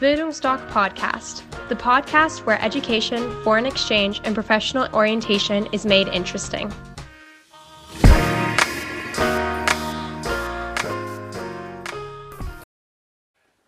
[0.00, 6.72] Bildungsdoc Podcast, the podcast where education, foreign exchange, and professional orientation is made interesting.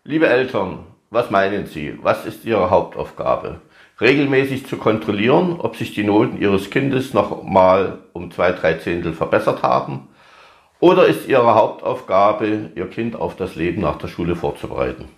[0.05, 1.97] Liebe Eltern, was meinen Sie?
[2.01, 3.59] Was ist Ihre Hauptaufgabe?
[3.99, 9.11] Regelmäßig zu kontrollieren, ob sich die Noten Ihres Kindes noch mal um zwei, drei Zehntel
[9.11, 10.07] verbessert haben?
[10.79, 15.09] Oder ist Ihre Hauptaufgabe, Ihr Kind auf das Leben nach der Schule vorzubereiten?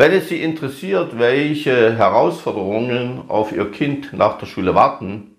[0.00, 5.36] Wenn es Sie interessiert, welche Herausforderungen auf Ihr Kind nach der Schule warten,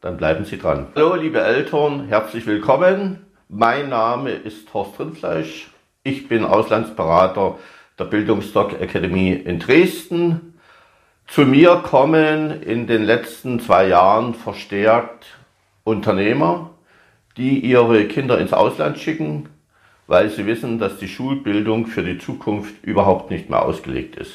[0.00, 0.86] dann bleiben Sie dran.
[0.96, 3.26] Hallo liebe Eltern, herzlich willkommen.
[3.50, 5.68] Mein Name ist Horst Rindfleisch.
[6.04, 7.58] Ich bin Auslandsberater
[7.98, 10.58] der Bildungsdoc Academy in Dresden.
[11.26, 15.26] Zu mir kommen in den letzten zwei Jahren verstärkt
[15.84, 16.70] Unternehmer,
[17.36, 19.50] die ihre Kinder ins Ausland schicken,
[20.08, 24.34] weil sie wissen, dass die Schulbildung für die Zukunft überhaupt nicht mehr ausgelegt ist.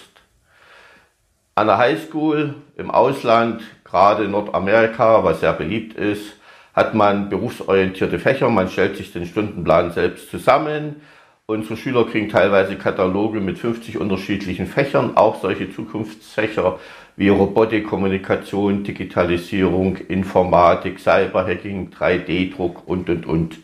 [1.55, 6.37] An der Highschool im Ausland, gerade in Nordamerika, was sehr beliebt ist,
[6.73, 11.01] hat man berufsorientierte Fächer, man stellt sich den Stundenplan selbst zusammen.
[11.47, 16.79] Unsere Schüler kriegen teilweise Kataloge mit 50 unterschiedlichen Fächern, auch solche Zukunftsfächer
[17.15, 23.57] wie Robotik, Kommunikation, Digitalisierung, Informatik, Cyberhacking, 3D-Druck und, und, und.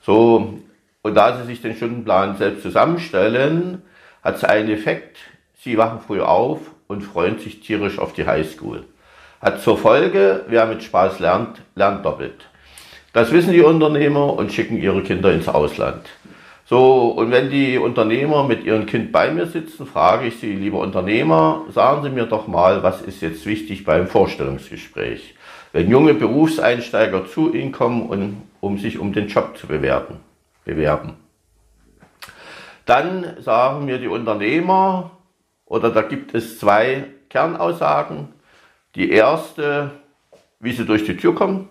[0.00, 0.60] So
[1.06, 3.82] und da sie sich den Stundenplan selbst zusammenstellen,
[4.24, 5.18] hat es einen Effekt,
[5.60, 8.82] sie wachen früh auf und freuen sich tierisch auf die Highschool.
[9.40, 12.48] Hat zur Folge, wer mit Spaß lernt, lernt doppelt.
[13.12, 16.06] Das wissen die Unternehmer und schicken ihre Kinder ins Ausland.
[16.64, 20.80] So, und wenn die Unternehmer mit ihrem Kind bei mir sitzen, frage ich sie, lieber
[20.80, 25.36] Unternehmer, sagen Sie mir doch mal, was ist jetzt wichtig beim Vorstellungsgespräch?
[25.72, 30.16] Wenn junge Berufseinsteiger zu Ihnen kommen, um sich um den Job zu bewerten
[30.66, 31.16] bewerben.
[32.84, 35.12] Dann sagen mir die Unternehmer,
[35.64, 38.34] oder da gibt es zwei Kernaussagen.
[38.94, 39.92] Die erste,
[40.60, 41.68] wie sie durch die Tür kommen,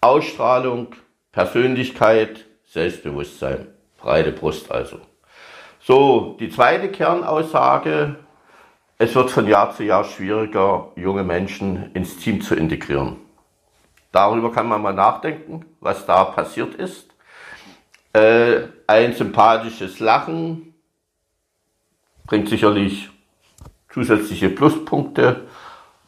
[0.00, 0.94] Ausstrahlung,
[1.32, 3.68] Persönlichkeit, Selbstbewusstsein,
[3.98, 4.98] breite Brust also.
[5.80, 8.16] So, die zweite Kernaussage,
[8.98, 13.16] es wird von Jahr zu Jahr schwieriger, junge Menschen ins Team zu integrieren.
[14.12, 17.10] Darüber kann man mal nachdenken, was da passiert ist.
[18.12, 20.74] Äh, ein sympathisches Lachen
[22.26, 23.08] bringt sicherlich
[23.88, 25.46] zusätzliche Pluspunkte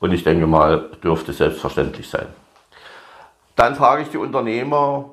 [0.01, 2.27] und ich denke mal, dürfte selbstverständlich sein.
[3.55, 5.11] Dann frage ich die Unternehmer,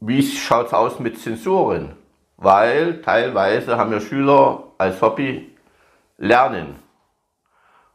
[0.00, 1.96] wie schaut es aus mit Zensuren?
[2.36, 5.50] Weil teilweise haben ja Schüler als Hobby
[6.18, 6.76] Lernen.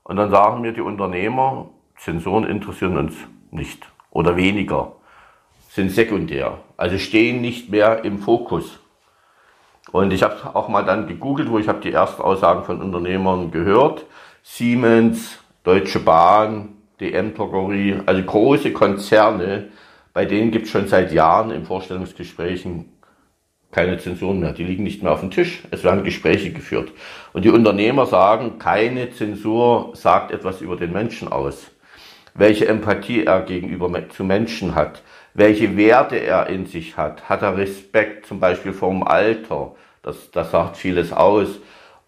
[0.04, 3.16] Und dann sagen mir die Unternehmer, Zensuren interessieren uns
[3.52, 4.95] nicht oder weniger
[5.76, 8.80] sind sekundär, also stehen nicht mehr im Fokus.
[9.92, 13.52] Und ich habe auch mal dann gegoogelt, wo ich habe die ersten Aussagen von Unternehmern
[13.52, 14.06] gehört.
[14.42, 19.68] Siemens, Deutsche Bahn, DM Drogerie, also große Konzerne,
[20.14, 22.94] bei denen gibt es schon seit Jahren in Vorstellungsgesprächen
[23.74, 24.54] keine Zensuren mehr.
[24.54, 25.64] Die liegen nicht mehr auf dem Tisch.
[25.72, 26.94] Es werden Gespräche geführt.
[27.34, 31.70] Und die Unternehmer sagen, keine Zensur sagt etwas über den Menschen aus.
[32.34, 35.02] Welche Empathie er gegenüber zu Menschen hat
[35.36, 37.30] welche Werte er in sich hat.
[37.30, 39.76] Hat er Respekt zum Beispiel vom Alter?
[40.02, 41.60] Das, das sagt vieles aus.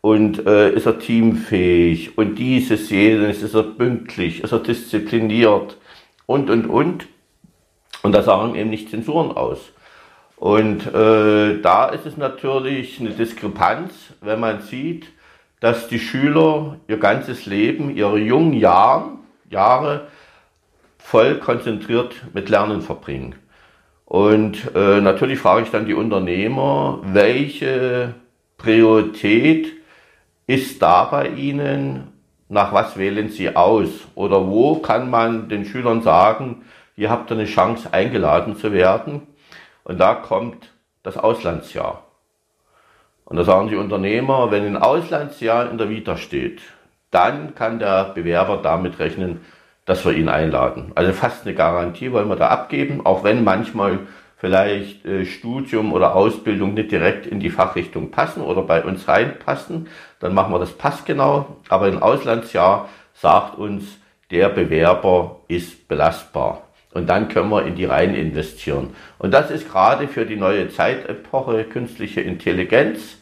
[0.02, 2.18] Und äh, ist er teamfähig?
[2.18, 4.44] Und dieses, jenes, ist er pünktlich?
[4.44, 5.78] Ist er diszipliniert?
[6.26, 7.08] Und, und, und.
[8.02, 9.60] Und da sagen eben nicht Zensuren aus.
[10.38, 15.08] Und äh, da ist es natürlich eine Diskrepanz, wenn man sieht,
[15.60, 20.08] dass die Schüler ihr ganzes Leben, ihre jungen Jahren, Jahre
[21.08, 23.36] voll konzentriert mit Lernen verbringen.
[24.04, 28.14] Und äh, natürlich frage ich dann die Unternehmer, welche
[28.58, 29.72] Priorität
[30.48, 32.12] ist da bei Ihnen?
[32.50, 33.88] Nach was wählen Sie aus?
[34.16, 36.66] Oder wo kann man den Schülern sagen,
[36.98, 39.22] ihr habt eine Chance eingeladen zu werden?
[39.86, 42.04] Und da kommt das Auslandsjahr.
[43.24, 46.62] Und da sagen die Unternehmer, wenn ein Auslandsjahr in der Vita steht,
[47.12, 49.40] dann kann der Bewerber damit rechnen,
[49.88, 50.92] dass wir ihn einladen.
[50.94, 54.00] Also fast eine Garantie wollen wir da abgeben, auch wenn manchmal
[54.36, 59.88] vielleicht äh, Studium oder Ausbildung nicht direkt in die Fachrichtung passen oder bei uns reinpassen,
[60.20, 61.58] dann machen wir das passgenau.
[61.70, 63.98] Aber ein Auslandsjahr sagt uns,
[64.30, 66.64] der Bewerber ist belastbar.
[66.94, 68.90] Und dann können wir in die rein investieren.
[69.18, 73.18] Und das ist gerade für die neue Zeitepoche künstliche Intelligenz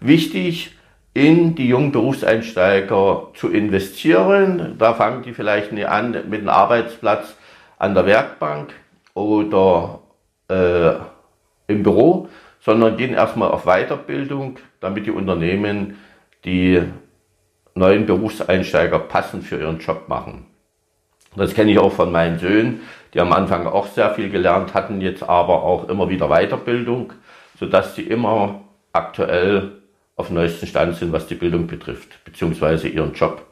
[0.00, 0.76] wichtig,
[1.12, 4.76] in die jungen Berufseinsteiger zu investieren.
[4.78, 7.36] Da fangen die vielleicht nicht an mit einem Arbeitsplatz
[7.78, 8.72] an der Werkbank
[9.14, 10.00] oder
[10.48, 10.92] äh,
[11.66, 12.28] im Büro,
[12.60, 15.98] sondern gehen erstmal auf Weiterbildung, damit die Unternehmen
[16.44, 16.82] die
[17.74, 20.46] neuen Berufseinsteiger passend für ihren Job machen.
[21.36, 22.80] Das kenne ich auch von meinen Söhnen,
[23.14, 27.12] die am Anfang auch sehr viel gelernt hatten, jetzt aber auch immer wieder Weiterbildung,
[27.58, 29.79] sodass sie immer aktuell
[30.16, 33.46] auf neuesten Stand sind, was die Bildung betrifft, beziehungsweise ihren Job.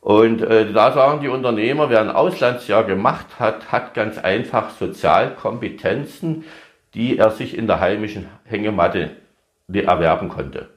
[0.00, 6.44] Und äh, da sagen die Unternehmer, wer ein Auslandsjahr gemacht hat, hat ganz einfach Sozialkompetenzen,
[6.94, 9.10] die er sich in der heimischen Hängematte
[9.72, 10.68] erwerben konnte.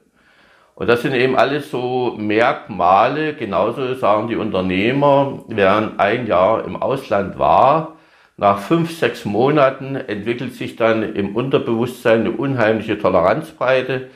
[0.75, 6.75] Und das sind eben alles so Merkmale, genauso sagen die Unternehmer, wer ein Jahr im
[6.75, 7.97] Ausland war,
[8.37, 14.09] nach fünf, sechs Monaten entwickelt sich dann im Unterbewusstsein eine unheimliche Toleranzbreite.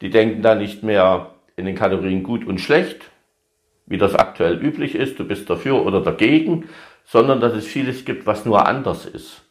[0.00, 3.10] Die denken dann nicht mehr in den Kategorien gut und schlecht,
[3.86, 6.68] wie das aktuell üblich ist, du bist dafür oder dagegen,
[7.04, 9.42] sondern dass es vieles gibt, was nur anders ist.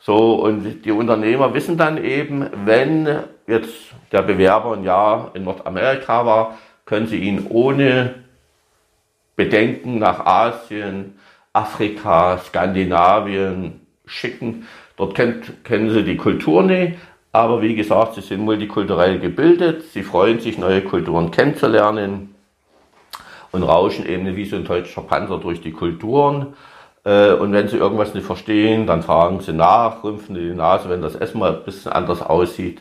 [0.00, 3.08] So, und die Unternehmer wissen dann eben, wenn
[3.46, 3.74] jetzt
[4.12, 8.14] der Bewerber ein Jahr in Nordamerika war, können sie ihn ohne
[9.36, 11.18] Bedenken nach Asien,
[11.52, 14.66] Afrika, Skandinavien schicken.
[14.96, 16.98] Dort kennt, kennen sie die Kultur nicht,
[17.32, 22.34] aber wie gesagt, sie sind multikulturell gebildet, sie freuen sich, neue Kulturen kennenzulernen
[23.52, 26.54] und rauschen eben wie so ein deutscher Panzer durch die Kulturen.
[27.04, 31.02] Äh, und wenn sie irgendwas nicht verstehen, dann fragen sie nach, rümpfen die Nase, wenn
[31.02, 32.80] das Essen mal ein bisschen anders aussieht.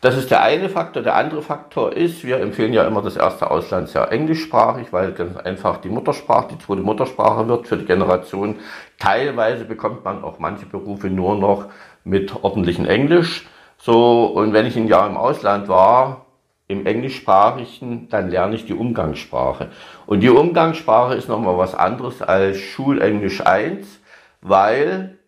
[0.00, 1.04] Das ist der eine Faktor.
[1.04, 5.76] Der andere Faktor ist, wir empfehlen ja immer das erste Auslandsjahr englischsprachig, weil ganz einfach
[5.76, 8.56] die Muttersprache, die zweite Muttersprache wird für die Generation.
[8.98, 11.66] Teilweise bekommt man auch manche Berufe nur noch
[12.02, 13.46] mit ordentlichem Englisch.
[13.84, 16.26] So, und wenn ich ein Jahr im Ausland war,
[16.68, 19.70] im Englischsprachigen, dann lerne ich die Umgangssprache.
[20.06, 23.98] Und die Umgangssprache ist nochmal was anderes als Schulenglisch 1,
[24.40, 25.18] weil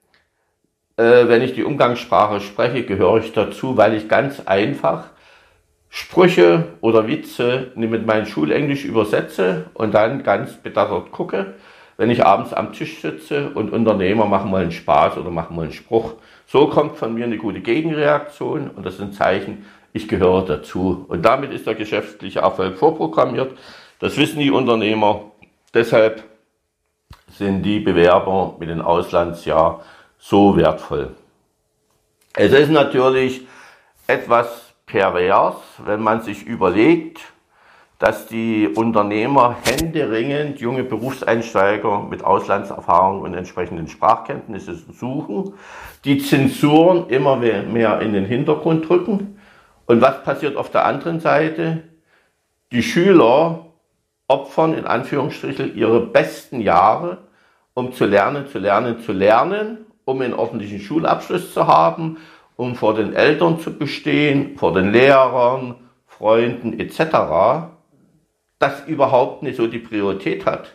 [0.97, 5.09] äh, wenn ich die Umgangssprache spreche, gehöre ich dazu, weil ich ganz einfach
[5.89, 11.55] Sprüche oder Witze mit meinem Schulenglisch übersetze und dann ganz bedattert gucke,
[11.97, 15.63] wenn ich abends am Tisch sitze und Unternehmer machen mal einen Spaß oder machen mal
[15.63, 16.15] einen Spruch.
[16.47, 21.05] So kommt von mir eine gute Gegenreaktion und das ist ein Zeichen, ich gehöre dazu.
[21.09, 23.57] Und damit ist der geschäftliche Erfolg vorprogrammiert.
[24.01, 25.31] Das wissen die Unternehmer.
[25.73, 26.25] Deshalb
[27.31, 29.83] sind die Bewerber mit dem Auslandsjahr
[30.19, 31.15] so wertvoll.
[32.35, 33.47] Es ist natürlich
[34.07, 37.21] etwas pervers, wenn man sich überlegt,
[37.99, 45.55] dass die Unternehmer händeringend junge Berufseinsteiger mit Auslandserfahrung und entsprechenden Sprachkenntnissen suchen,
[46.05, 49.39] die Zensuren immer mehr in den Hintergrund drücken
[49.87, 51.85] und was passiert auf der anderen Seite?
[52.73, 53.67] Die Schüler
[54.29, 57.19] opfern in Anführungsstrichen ihre besten Jahre,
[57.75, 62.17] um zu lernen, zu lernen, zu lernen, um einen ordentlichen Schulabschluss zu haben,
[62.57, 65.77] um vor den Eltern zu bestehen, vor den Lehrern,
[66.07, 67.74] Freunden etc.,
[68.65, 70.73] das überhaupt nicht so die Priorität hat.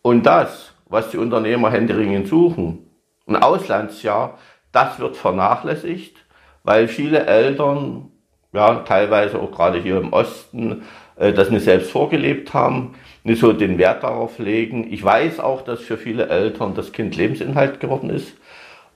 [0.00, 2.90] Und das, was die Unternehmer händeringend suchen,
[3.26, 4.38] ein Auslandsjahr,
[4.72, 6.16] das wird vernachlässigt,
[6.62, 8.10] weil viele Eltern
[8.54, 10.84] ja, teilweise auch gerade hier im Osten,
[11.16, 14.90] äh, das nicht selbst vorgelebt haben, nicht so den Wert darauf legen.
[14.90, 18.34] Ich weiß auch, dass für viele Eltern das Kind Lebensinhalt geworden ist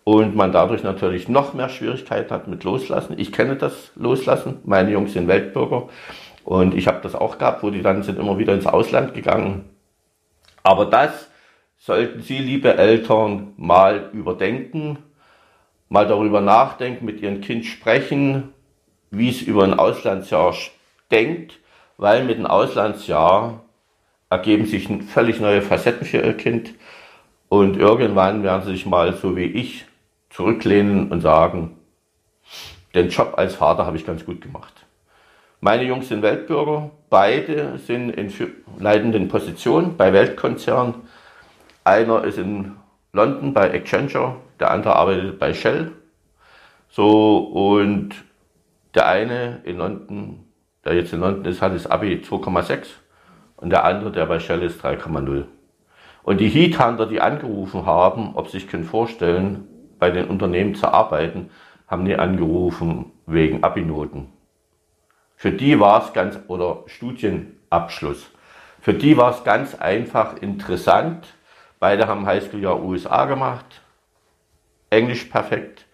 [0.05, 3.19] und man dadurch natürlich noch mehr Schwierigkeiten hat mit Loslassen.
[3.19, 4.61] Ich kenne das Loslassen.
[4.65, 5.89] Meine Jungs sind Weltbürger
[6.44, 9.69] und ich habe das auch gehabt, wo die dann sind immer wieder ins Ausland gegangen.
[10.62, 11.28] Aber das
[11.78, 14.99] sollten Sie, liebe Eltern, mal überdenken,
[15.88, 18.52] mal darüber nachdenken, mit Ihrem Kind sprechen,
[19.11, 20.54] wie es über ein Auslandsjahr
[21.11, 21.59] denkt,
[21.97, 23.62] weil mit einem Auslandsjahr
[24.30, 26.75] ergeben sich völlig neue Facetten für ihr Kind
[27.49, 29.87] und irgendwann werden sie sich mal so wie ich
[30.30, 31.78] zurücklehnen und sagen,
[32.95, 34.87] den Job als Vater habe ich ganz gut gemacht.
[35.61, 38.33] Meine Jungs sind Weltbürger, beide sind in
[38.79, 40.95] leitenden Positionen bei Weltkonzernen.
[41.83, 42.77] Einer ist in
[43.12, 45.91] London bei Accenture, der andere arbeitet bei Shell.
[46.88, 48.11] So, und
[48.95, 50.45] der eine in London,
[50.85, 52.87] der jetzt in London ist, hat das Abi 2,6
[53.57, 55.43] und der andere, der bei Shell ist, 3,0.
[56.23, 59.67] Und die Heathunter, die angerufen haben, ob sie sich können vorstellen,
[59.99, 61.50] bei den Unternehmen zu arbeiten,
[61.88, 64.38] haben nie angerufen wegen Abi-Noten.
[65.38, 68.28] Für die war es ganz, oder Studienabschluss.
[68.80, 71.28] Für die war es ganz einfach interessant.
[71.78, 73.80] Beide haben Highschool-Jahr USA gemacht.
[74.90, 75.87] Englisch perfekt.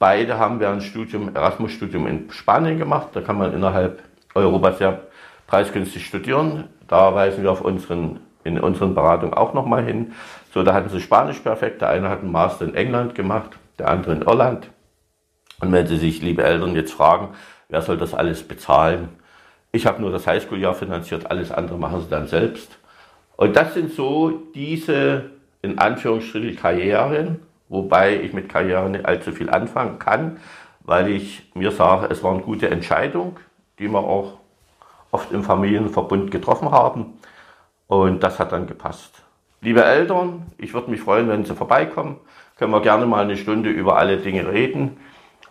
[0.00, 3.10] Beide haben ein Studium, Erasmus-Studium in Spanien gemacht.
[3.12, 4.02] Da kann man innerhalb
[4.34, 5.02] Europas sehr
[5.46, 6.64] preisgünstig studieren.
[6.88, 10.12] Da weisen wir auf unseren, in unseren Beratungen auch nochmal hin.
[10.52, 11.82] So, da hatten sie Spanisch perfekt.
[11.82, 14.70] Der eine hat einen Master in England gemacht, der andere in Irland.
[15.60, 17.28] Und wenn Sie sich, liebe Eltern, jetzt fragen,
[17.68, 19.08] wer soll das alles bezahlen?
[19.72, 22.78] Ich habe nur das Highschool-Jahr finanziert, alles andere machen sie dann selbst.
[23.36, 25.30] Und das sind so diese,
[25.62, 30.38] in Anführungsstrichen, Karrieren, wobei ich mit Karrieren nicht allzu viel anfangen kann,
[30.80, 33.38] weil ich mir sage, es war eine gute Entscheidung,
[33.78, 34.38] die wir auch
[35.10, 37.18] oft im Familienverbund getroffen haben.
[37.86, 39.22] Und das hat dann gepasst.
[39.60, 42.16] Liebe Eltern, ich würde mich freuen, wenn Sie vorbeikommen.
[42.58, 44.98] Können wir gerne mal eine Stunde über alle Dinge reden.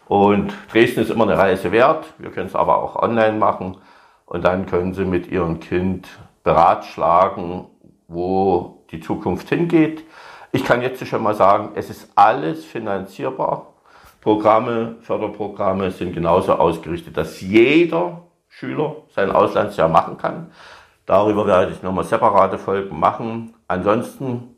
[0.07, 2.05] Und Dresden ist immer eine Reise wert.
[2.17, 3.77] Wir können es aber auch online machen.
[4.25, 6.07] Und dann können Sie mit Ihrem Kind
[6.43, 7.65] beratschlagen,
[8.07, 10.03] wo die Zukunft hingeht.
[10.51, 13.73] Ich kann jetzt schon mal sagen, es ist alles finanzierbar.
[14.21, 20.51] Programme, Förderprogramme sind genauso ausgerichtet, dass jeder Schüler sein Auslandsjahr machen kann.
[21.05, 23.53] Darüber werde ich nochmal separate Folgen machen.
[23.67, 24.55] Ansonsten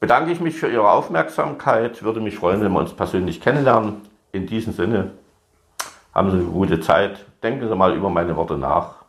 [0.00, 2.02] bedanke ich mich für Ihre Aufmerksamkeit.
[2.02, 4.11] Würde mich freuen, wenn wir uns persönlich kennenlernen.
[4.32, 5.12] In diesem Sinne,
[6.14, 7.26] haben Sie eine gute Zeit.
[7.42, 9.04] Denken Sie mal über meine Worte nach.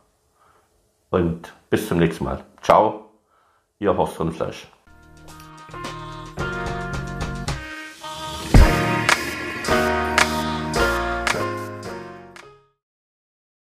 [1.10, 2.44] Und bis zum nächsten Mal.
[2.60, 3.06] Ciao,
[3.78, 4.66] Ihr Horst Rindfleisch.